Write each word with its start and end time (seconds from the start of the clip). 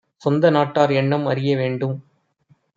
சொந்தநாட் 0.21 0.73
டார்எண்ணம் 0.73 1.25
அறிய 1.25 1.57
வேண்டும். 1.57 1.95